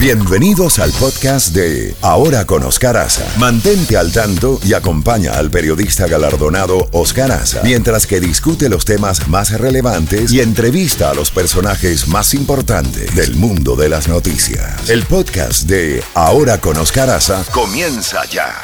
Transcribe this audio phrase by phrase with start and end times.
[0.00, 3.38] Bienvenidos al podcast de Ahora con Oscar Aza.
[3.38, 9.28] Mantente al tanto y acompaña al periodista galardonado Oscar Aza mientras que discute los temas
[9.28, 14.88] más relevantes y entrevista a los personajes más importantes del mundo de las noticias.
[14.88, 18.54] El podcast de Ahora con Oscar Aza comienza ya.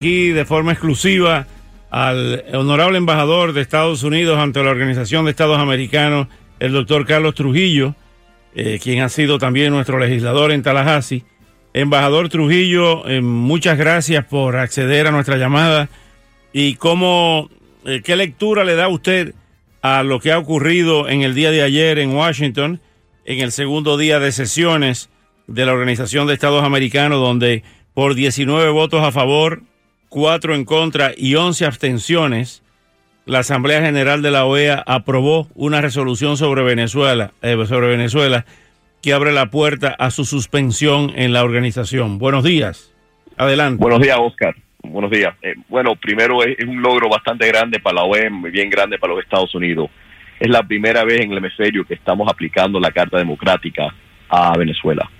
[0.00, 1.48] Aquí de forma exclusiva
[1.90, 6.28] al honorable embajador de Estados Unidos ante la Organización de Estados Americanos,
[6.60, 7.96] el doctor Carlos Trujillo
[8.54, 11.24] eh, quien ha sido también nuestro legislador en Tallahassee.
[11.72, 15.88] Embajador Trujillo, eh, muchas gracias por acceder a nuestra llamada.
[16.52, 17.50] ¿Y cómo,
[17.84, 19.34] eh, qué lectura le da usted
[19.82, 22.80] a lo que ha ocurrido en el día de ayer en Washington,
[23.24, 25.10] en el segundo día de sesiones
[25.46, 29.62] de la Organización de Estados Americanos, donde por 19 votos a favor,
[30.08, 32.63] 4 en contra y 11 abstenciones,
[33.26, 38.44] la Asamblea General de la OEA aprobó una resolución sobre Venezuela, eh, sobre Venezuela,
[39.02, 42.18] que abre la puerta a su suspensión en la organización.
[42.18, 42.92] Buenos días.
[43.36, 43.80] Adelante.
[43.80, 44.54] Buenos días, Oscar.
[44.82, 45.34] Buenos días.
[45.42, 49.14] Eh, bueno, primero es, un logro bastante grande para la OEA, muy bien grande para
[49.14, 49.88] los Estados Unidos.
[50.38, 53.94] Es la primera vez en el hemisferio que estamos aplicando la Carta Democrática
[54.28, 55.10] a Venezuela.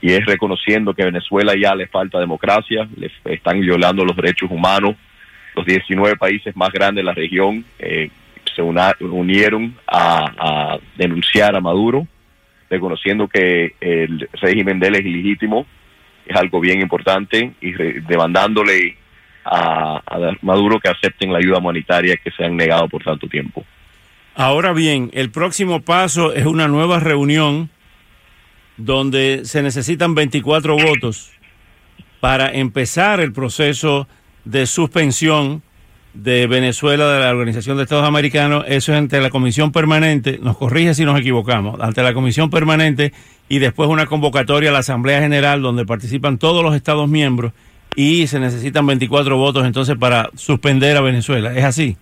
[0.00, 4.50] Y es reconociendo que a Venezuela ya le falta democracia, le están violando los derechos
[4.50, 4.96] humanos,
[5.56, 8.10] los 19 países más grandes de la región eh,
[8.54, 12.06] se unieron a, denunciar a Maduro,
[12.70, 15.66] reconociendo que el régimen de él es ilegítimo,
[16.26, 18.96] es algo bien importante, y demandándole
[19.44, 23.64] a, a Maduro que acepten la ayuda humanitaria que se han negado por tanto tiempo.
[24.34, 27.70] Ahora bien, el próximo paso es una nueva reunión
[28.76, 31.32] donde se necesitan 24 votos
[32.20, 34.08] para empezar el proceso
[34.46, 35.62] de suspensión
[36.14, 40.56] de Venezuela de la Organización de Estados Americanos, eso es ante la Comisión Permanente, nos
[40.56, 43.12] corrige si nos equivocamos, ante la Comisión Permanente
[43.48, 47.52] y después una convocatoria a la Asamblea General donde participan todos los Estados miembros
[47.96, 51.52] y se necesitan 24 votos entonces para suspender a Venezuela.
[51.54, 51.96] ¿Es así?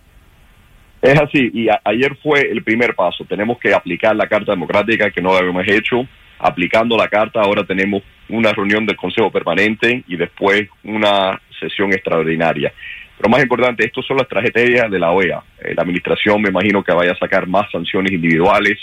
[1.02, 3.24] Es así, y ayer fue el primer paso.
[3.24, 6.06] Tenemos que aplicar la Carta Democrática que no habíamos hecho.
[6.38, 12.72] Aplicando la Carta, ahora tenemos una reunión del Consejo Permanente y después una sesión extraordinaria.
[13.16, 15.42] Pero más importante, esto son las tragedias de la OEA.
[15.60, 18.78] Eh, la administración me imagino que vaya a sacar más sanciones individuales.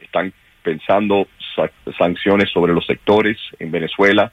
[0.00, 1.26] Están pensando
[1.98, 4.32] sanciones sobre los sectores en Venezuela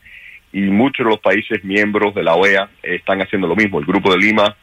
[0.53, 3.79] y muchos de los países miembros de la OEA están haciendo lo mismo.
[3.79, 4.55] El Grupo de Lima,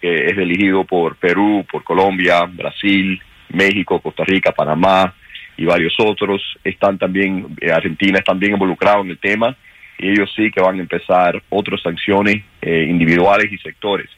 [0.00, 3.20] que es dirigido por Perú, por Colombia, Brasil,
[3.50, 5.14] México, Costa Rica, Panamá
[5.56, 9.56] y varios otros, están también, eh, Argentina está bien involucrado en el tema
[9.98, 14.08] y ellos sí que van a empezar otras sanciones eh, individuales y sectores.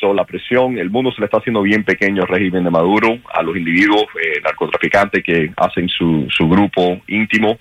[0.00, 3.18] So, la presión, el mundo se le está haciendo bien pequeño al régimen de Maduro,
[3.32, 7.58] a los individuos eh, narcotraficantes que hacen su, su grupo íntimo,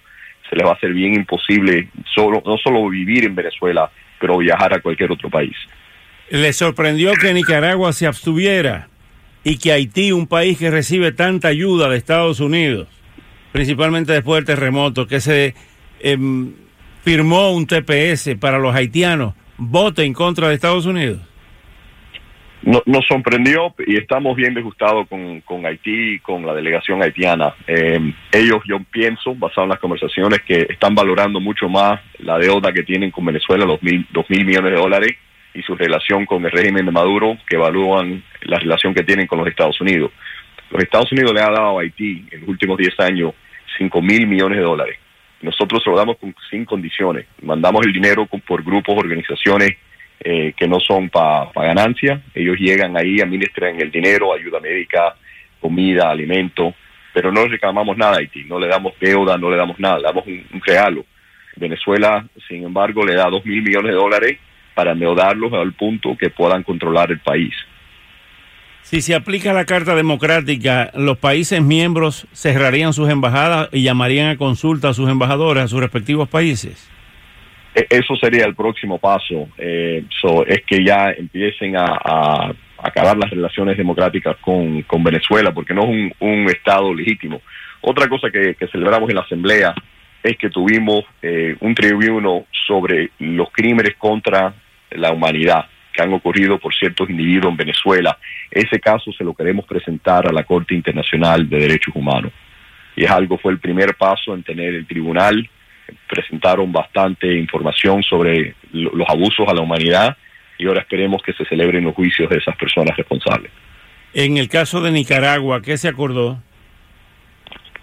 [0.49, 4.73] se les va a hacer bien imposible solo, no solo vivir en Venezuela, pero viajar
[4.73, 5.55] a cualquier otro país.
[6.29, 8.87] ¿Le sorprendió que Nicaragua se abstuviera
[9.43, 12.87] y que Haití, un país que recibe tanta ayuda de Estados Unidos,
[13.51, 15.53] principalmente después del terremoto, que se
[15.99, 16.53] em,
[17.03, 21.19] firmó un TPS para los haitianos, vote en contra de Estados Unidos?
[22.85, 27.53] nos sorprendió y estamos bien disgustados con, con Haití y con la delegación haitiana.
[27.67, 27.99] Eh,
[28.31, 32.83] ellos, yo pienso, basado en las conversaciones, que están valorando mucho más la deuda que
[32.83, 35.11] tienen con Venezuela, los mil, dos mil millones de dólares,
[35.53, 39.39] y su relación con el régimen de Maduro, que evalúan la relación que tienen con
[39.39, 40.11] los Estados Unidos.
[40.71, 43.33] Los Estados Unidos le han dado a Haití en los últimos 10 años
[43.77, 44.97] cinco mil millones de dólares.
[45.43, 47.27] Nosotros damos con, sin condiciones.
[47.41, 49.77] Mandamos el dinero por grupos, organizaciones
[50.19, 52.21] eh, que no son para ganancia.
[52.33, 55.15] Ellos llegan ahí, administran el dinero, ayuda médica,
[55.59, 56.73] comida, alimento,
[57.13, 58.45] pero no reclamamos nada a Haití.
[58.45, 61.05] No le damos deuda, no le damos nada, le damos un, regalo.
[61.57, 64.39] Venezuela, sin embargo, le da dos mil millones de dólares
[64.73, 67.53] para endeudarlos al punto que puedan controlar el país.
[68.83, 74.37] Si se aplica la Carta Democrática, los países miembros cerrarían sus embajadas y llamarían a
[74.37, 76.91] consulta a sus embajadores a sus respectivos países.
[77.73, 79.47] E, eso sería el próximo paso.
[79.57, 80.03] Eh,
[80.47, 86.49] es que ya empiecen a, acabar las relaciones democráticas con, Venezuela, porque no es un,
[86.49, 87.41] Estado legítimo.
[87.79, 89.73] Otra cosa que, celebramos en la Asamblea
[90.21, 94.53] es que tuvimos eh, un tribuno sobre los crímenes contra
[94.91, 98.17] la humanidad que han ocurrido por ciertos individuos en Venezuela.
[98.49, 102.31] Ese caso se lo queremos presentar a la Corte Internacional de Derechos Humanos.
[102.95, 105.49] Y es algo, fue el primer paso en tener el tribunal.
[106.09, 110.17] Presentaron bastante información sobre los abusos a la humanidad
[110.57, 113.51] y ahora esperemos que se celebren los juicios de esas personas responsables.
[114.13, 116.39] En el caso de Nicaragua, ¿qué se acordó?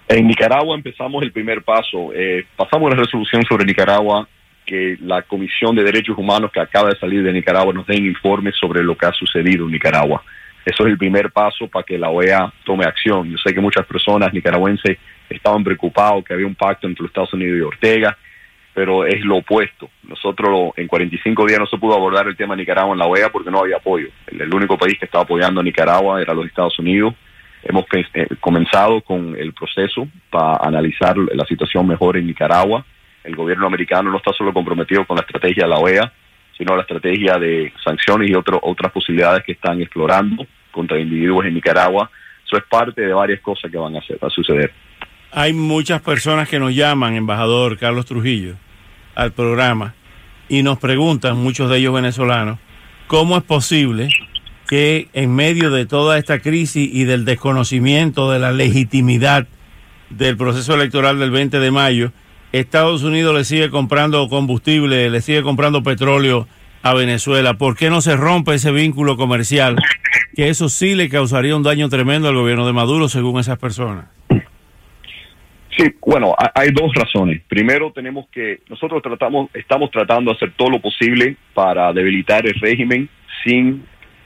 [0.09, 2.13] En Nicaragua empezamos el primer paso.
[2.15, 4.29] Eh, pasamos la resolución sobre Nicaragua,
[4.71, 8.55] que la Comisión de Derechos Humanos que acaba de salir de Nicaragua nos den informes
[8.55, 10.23] sobre lo que ha sucedido en Nicaragua.
[10.65, 13.29] Eso es el primer paso para que la OEA tome acción.
[13.29, 14.97] Yo sé que muchas personas nicaragüenses
[15.29, 18.17] estaban preocupados que había un pacto entre los Estados Unidos y Ortega,
[18.73, 19.91] pero es lo opuesto.
[20.05, 23.31] Nosotros en 45 días no se pudo abordar el tema de Nicaragua en la OEA
[23.33, 24.07] porque no había apoyo.
[24.29, 27.15] El, único país que estaba apoyando a Nicaragua era los Estados Unidos.
[27.65, 32.85] Hemos eh, comenzado con el proceso para analizar la situación mejor en Nicaragua.
[33.25, 36.13] El gobierno americano no está solo comprometido con la estrategia de la OEA,
[36.57, 42.11] sino la estrategia de sanciones y otras posibilidades que están explorando contra individuos en Nicaragua.
[42.47, 44.73] Eso es parte de varias cosas que van a, a suceder.
[45.33, 48.57] Hay muchas personas que nos llaman, embajador Carlos Trujillo,
[49.15, 49.95] al programa
[50.49, 52.59] y nos preguntan, muchos de ellos venezolanos,
[53.07, 54.09] cómo es posible
[54.69, 59.47] que en medio de toda esta crisis y del desconocimiento de la legitimidad
[60.11, 62.13] del proceso electoral del 20 de mayo,
[62.53, 66.49] Estados Unidos le sigue comprando combustible, le sigue comprando petróleo
[66.83, 67.55] a Venezuela.
[67.55, 69.77] ¿Por qué no se rompe ese vínculo comercial?
[70.35, 74.07] Que eso sí le causaría un daño tremendo al gobierno de Maduro, según esas personas.
[75.77, 77.43] Sí, bueno, hay dos razones.
[77.49, 82.55] Primero, tenemos que nosotros tratamos, estamos tratando de hacer todo lo posible para debilitar el
[82.55, 83.09] régimen
[83.45, 83.85] sin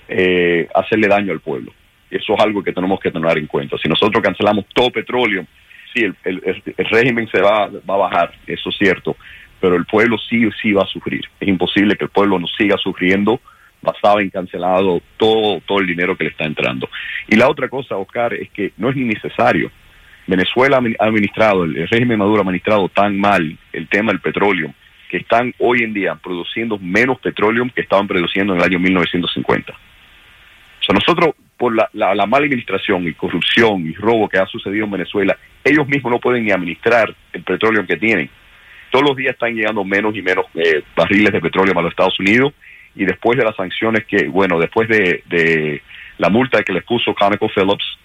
[0.09, 1.73] eh, hacerle daño al pueblo.
[2.11, 3.77] Eso es algo que tenemos que tener en cuenta.
[3.79, 5.47] Si nosotros cancelamos todo petróleo
[5.95, 9.17] sí, el, régimen se va, va a bajar, eso es cierto,
[9.61, 11.23] pero el pueblo sí sí va a sufrir.
[11.41, 13.41] Es imposible que el pueblo no siga sufriendo
[13.85, 16.89] basado en cancelado todo, todo el dinero que le está entrando.
[17.29, 19.71] Y la otra cosa, Oscar, es que no es ni necesario.
[20.27, 24.75] Venezuela ha administrado, el régimen Maduro ha administrado tan mal el tema del petróleo,
[25.11, 29.73] que están hoy en día produciendo menos petróleo que estaban produciendo en el año 1950.
[29.73, 29.77] O
[30.83, 31.35] sea, nosotros
[31.65, 35.35] por la, mala administración y corrupción y robo que ha sucedido en Venezuela,
[35.65, 38.29] ellos mismos no pueden ni administrar el petróleo que tienen.
[38.91, 42.21] Todos los días están llegando menos y menos eh, barriles de petróleo a los Estados
[42.21, 42.53] Unidos
[42.95, 45.81] y después de las sanciones que, bueno, después de,
[46.19, 47.99] la multa que les puso ConocoPhillips,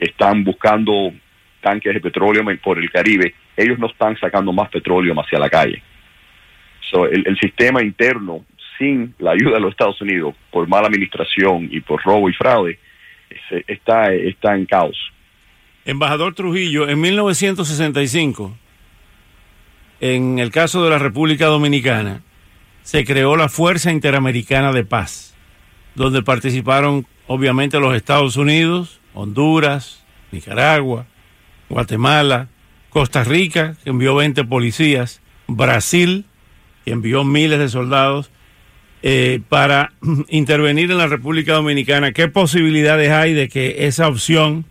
[0.00, 1.12] están buscando
[1.60, 5.80] tanques de petróleo por el Caribe, ellos no están sacando más petróleo hacia la calle.
[7.12, 8.44] el sistema interno
[8.76, 12.78] sin la ayuda de los Estados Unidos por mala administración y por robo y fraude,
[13.66, 14.96] está, está en caos.
[15.84, 18.56] Embajador Trujillo, en 1965,
[20.00, 22.22] en el caso de la República Dominicana,
[22.82, 25.34] se creó la Fuerza Interamericana de Paz,
[25.94, 31.06] donde participaron obviamente los Estados Unidos, Honduras, Nicaragua,
[31.68, 32.48] Guatemala,
[32.90, 36.24] Costa Rica, que envió 20 policías, Brasil,
[36.84, 38.30] que envió miles de soldados,
[39.02, 39.92] eh, para
[40.28, 44.64] intervenir en la República Dominicana, ¿qué posibilidades hay de que esa opción,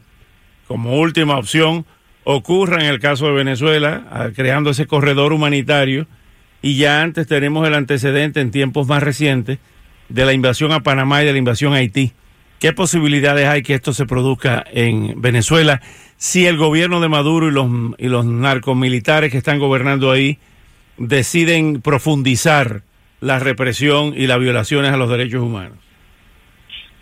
[0.67, 1.85] como última opción,
[2.23, 6.07] ocurra en el caso de Venezuela, creando ese corredor humanitario?
[6.61, 9.59] Y ya antes tenemos el antecedente en tiempos más recientes
[10.09, 12.13] de la invasión a Panamá y de la invasión a Haití.
[12.59, 15.81] ¿Qué posibilidades hay que esto se produzca en Venezuela
[16.17, 17.69] si el gobierno de Maduro y los,
[17.99, 20.39] y los narcomilitares que están gobernando ahí
[20.97, 22.81] deciden profundizar
[23.19, 25.77] la represión y las violaciones a los derechos humanos?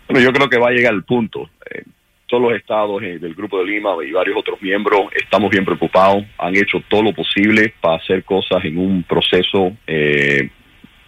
[0.08, 1.50] Bueno, yo creo que va a llegar el punto.
[1.70, 1.82] Eh,
[2.26, 6.24] todos los estados eh, del Grupo de Lima y varios otros miembros estamos bien preocupados,
[6.38, 10.50] han hecho todo lo posible para hacer cosas en un proceso eh,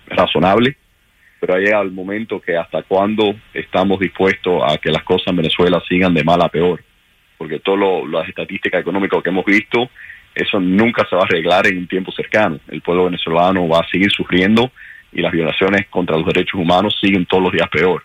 [0.06, 0.76] razonable,
[1.40, 5.36] pero ha llegado el momento que hasta cuándo estamos dispuestos a que las cosas en
[5.36, 6.82] Venezuela sigan de mal a peor,
[7.36, 9.90] porque todas las estadísticas económicas que hemos visto,
[10.34, 12.60] eso nunca se va a arreglar en un tiempo cercano.
[12.68, 14.70] El pueblo venezolano va a seguir sufriendo
[15.12, 18.04] y las violaciones contra los derechos humanos siguen todos los días peor.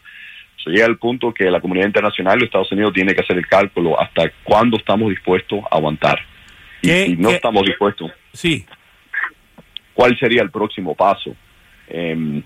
[0.64, 3.48] Se llega al punto que la comunidad internacional y Estados Unidos tiene que hacer el
[3.48, 6.20] cálculo hasta cuándo estamos dispuestos a aguantar.
[6.82, 8.66] Y si no estamos dispuestos, sí.
[9.94, 11.36] ¿cuál sería el próximo paso?
[11.88, 12.42] Em,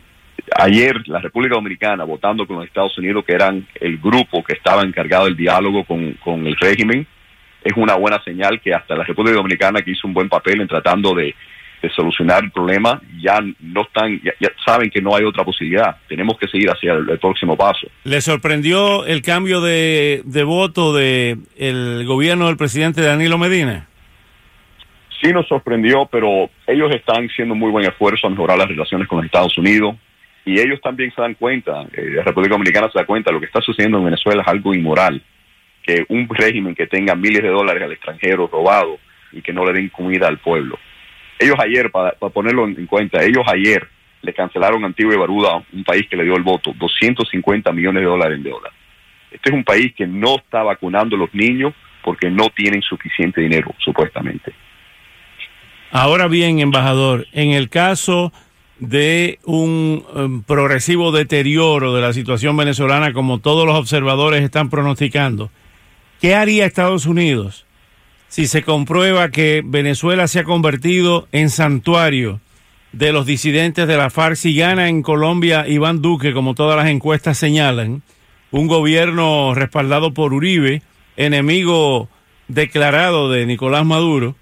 [0.60, 4.82] ayer la República Dominicana votando con los Estados Unidos, que eran el grupo que estaba
[4.82, 7.06] encargado del diálogo con, con el régimen,
[7.64, 10.68] es una buena señal que hasta la República Dominicana, que hizo un buen papel en
[10.68, 11.36] tratando de
[11.82, 15.98] de solucionar el problema, ya no están, ya, saben que no hay otra posibilidad.
[16.08, 17.88] Tenemos que seguir hacia el, próximo paso.
[18.04, 23.88] ¿Le sorprendió el cambio de, de voto de el gobierno del presidente Danilo Medina?
[25.22, 29.18] Sí nos sorprendió, pero ellos están haciendo muy buen esfuerzo a mejorar las relaciones con
[29.18, 29.96] los Estados Unidos
[30.46, 33.48] y ellos también se dan cuenta, eh, la República Dominicana se da cuenta, lo que
[33.48, 35.22] está sucediendo en Venezuela es algo inmoral,
[35.84, 38.98] que un régimen que tenga miles de dólares al extranjero robado
[39.34, 40.80] y que no le den comida al pueblo
[41.39, 43.88] ellos ayer, para, ponerlo en cuenta, ellos ayer
[44.22, 48.08] le cancelaron Antigua y Baruda, un país que le dio el voto, 250 millones de
[48.08, 48.72] dólares en deuda.
[49.32, 53.41] Este es un país que no está vacunando a los niños porque no tienen suficiente
[53.41, 54.53] dinero, supuestamente.
[55.91, 58.34] Ahora bien, embajador, en el caso
[58.79, 65.51] de un um, progresivo deterioro de la situación venezolana, como todos los observadores están pronosticando,
[66.20, 67.67] ¿qué haría Estados Unidos
[68.28, 72.40] si se comprueba que Venezuela se ha convertido en santuario
[72.92, 74.36] de los disidentes de la FARC?
[74.36, 78.04] Si gana en Colombia Iván Duque, como todas las encuestas señalan,
[78.52, 80.82] un gobierno respaldado por Uribe,
[81.16, 82.10] enemigo
[82.48, 84.36] declarado de Nicolás Maduro,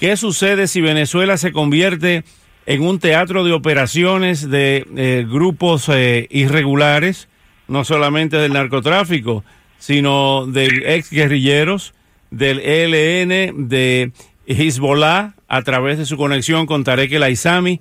[0.00, 2.24] ¿Qué sucede si Venezuela se convierte
[2.64, 7.28] en un teatro de operaciones de eh, grupos eh, irregulares,
[7.68, 9.44] no solamente del narcotráfico,
[9.78, 11.92] sino de ex guerrilleros,
[12.30, 14.12] del ELN, de
[14.46, 17.80] Hezbollah, a través de su conexión con Tarek el Aizami,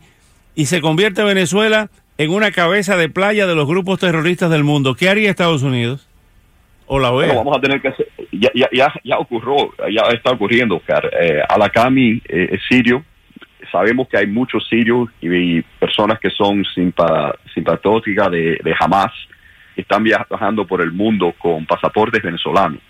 [0.56, 4.96] y se convierte Venezuela en una cabeza de playa de los grupos terroristas del mundo?
[4.96, 6.10] ¿Qué haría Estados Unidos?
[6.90, 7.36] o la OEA.
[7.36, 11.10] vamos a tener que hacer, ya, ya, ya, ocurrió, ya está ocurriendo, Oscar.
[11.22, 13.04] Eh, Alakami eh, es sirio,
[13.72, 16.66] sabemos que hay muchos sirios y, personas que son
[17.54, 19.14] simpatóticas de, de Hamas,
[19.76, 22.82] están viajando por el mundo con pasaportes venezolanos.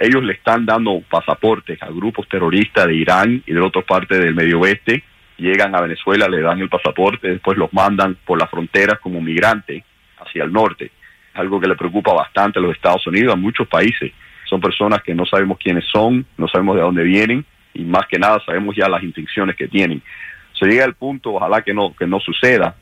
[0.00, 4.34] Ellos le están dando pasaportes a grupos terroristas de Irán y de otras partes del
[4.34, 5.02] Medio Oeste,
[5.38, 9.82] llegan a Venezuela, le dan el pasaporte, después los mandan por las fronteras como migrantes
[10.18, 10.90] hacia el norte
[11.34, 14.12] algo que le preocupa bastante a los Estados Unidos, a muchos países.
[14.48, 18.18] Son personas que no sabemos quiénes son, no sabemos de dónde vienen y más que
[18.18, 20.02] nada sabemos ya las intenciones que tienen.
[20.58, 22.76] Se llega al punto, ojalá que no, que no suceda,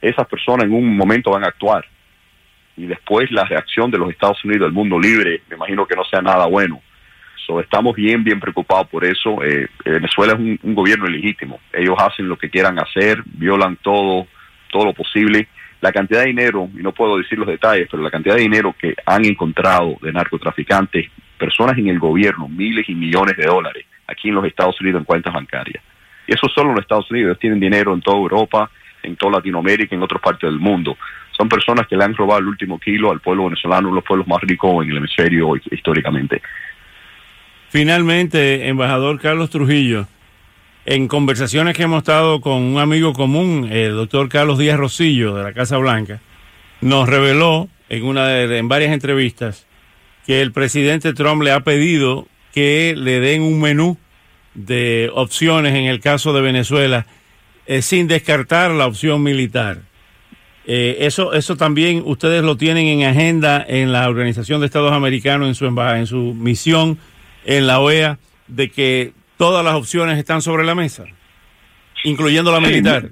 [0.00, 1.84] esas personas en un momento van a actuar
[2.76, 6.04] y después la reacción de los Estados Unidos, del mundo libre, me imagino que no
[6.04, 6.80] sea nada bueno.
[7.46, 9.42] So, estamos bien, bien preocupados por eso.
[9.44, 11.60] Eh, Venezuela es un, un, gobierno ilegítimo.
[11.72, 14.26] Ellos hacen lo que quieran hacer, violan todo,
[14.70, 15.48] todo lo posible
[15.80, 18.74] la cantidad de dinero, y no puedo decir los detalles, pero la cantidad de dinero
[18.78, 24.28] que han encontrado de narcotraficantes, personas en el gobierno, miles y millones de dólares, aquí
[24.28, 25.82] en los Estados Unidos en cuentas bancarias.
[26.26, 28.70] Y eso solo en los Estados Unidos, ellos tienen dinero en toda Europa,
[29.02, 30.96] en toda Latinoamérica, en otras partes del mundo.
[31.36, 34.04] Son personas que le han robado el último kilo al pueblo venezolano, uno de los
[34.04, 36.40] pueblos más ricos en el hemisferio históricamente.
[37.68, 40.06] Finalmente, embajador Carlos Trujillo,
[40.86, 45.42] en conversaciones que hemos estado con un amigo común, el doctor Carlos Díaz Rosillo de
[45.42, 46.20] la Casa Blanca,
[46.80, 49.66] nos reveló en, una de, en varias entrevistas
[50.26, 53.98] que el presidente Trump le ha pedido que le den un menú
[54.54, 57.06] de opciones en el caso de Venezuela
[57.66, 59.82] eh, sin descartar la opción militar.
[60.66, 65.48] Eh, eso, eso también ustedes lo tienen en agenda en la Organización de Estados Americanos,
[65.48, 66.98] en su, en su misión
[67.44, 68.18] en la OEA,
[68.48, 71.04] de que todas las opciones están sobre la mesa,
[72.04, 73.10] incluyendo la militar.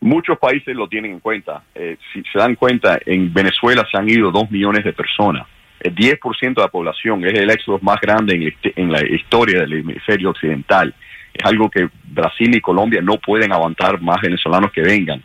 [0.00, 1.62] Muchos países lo tienen en cuenta.
[1.74, 5.46] Eh, si se dan cuenta, en Venezuela se han ido dos millones de personas.
[5.80, 10.30] El 10% de la población es el éxodo más grande en, la historia del hemisferio
[10.30, 10.94] occidental.
[11.32, 15.22] Es algo que Brasil y Colombia no pueden aguantar más venezolanos que vengan.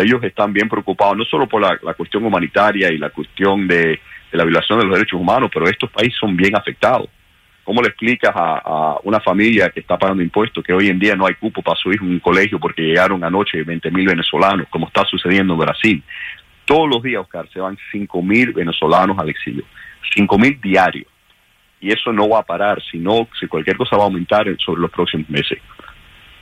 [0.00, 4.00] Ellos están bien preocupados, no solo por la, cuestión humanitaria y la cuestión de
[4.32, 7.08] la violación de los derechos humanos, pero estos países son bien afectados.
[7.64, 11.26] ¿Cómo le explicas a, una familia que está pagando impuestos que hoy en día no
[11.26, 14.88] hay cupo para su hijo en un colegio porque llegaron anoche 20 mil venezolanos, como
[14.88, 16.02] está sucediendo en Brasil?
[16.64, 19.64] Todos los días, Oscar, se van 5 mil venezolanos al exilio.
[20.14, 21.06] 5 mil diarios.
[21.80, 24.90] Y eso no va a parar, sino si cualquier cosa va a aumentar sobre los
[24.90, 25.58] próximos meses.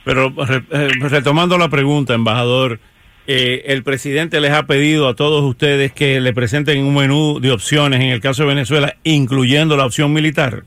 [0.03, 0.33] Pero
[0.71, 2.79] eh, retomando la pregunta, embajador,
[3.27, 7.51] eh, el presidente les ha pedido a todos ustedes que le presenten un menú de
[7.51, 10.63] opciones en el caso de Venezuela, incluyendo la opción militar.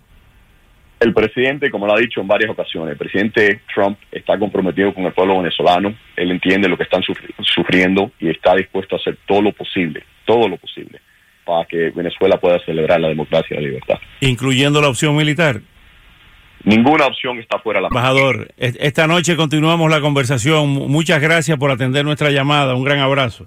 [1.00, 5.04] El presidente, como lo ha dicho en varias ocasiones, el presidente Trump está comprometido con
[5.04, 7.02] el pueblo venezolano, él entiende lo que están
[7.42, 11.00] sufriendo y está dispuesto a hacer todo lo posible, todo lo posible,
[11.44, 13.96] para que Venezuela pueda celebrar la democracia y la libertad.
[14.20, 15.61] Incluyendo la opción militar.
[16.64, 20.68] Ninguna opción está fuera de la Embajador, esta noche continuamos la conversación.
[20.68, 22.75] Muchas gracias por atender nuestra llamada.
[22.75, 23.47] Un gran abrazo.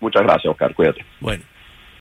[0.00, 0.74] Muchas gracias, Oscar.
[0.74, 1.04] Cuídate.
[1.20, 1.44] Bueno.